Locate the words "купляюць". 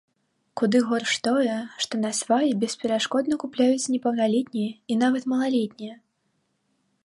3.45-3.91